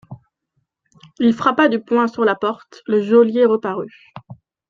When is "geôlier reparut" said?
3.03-4.11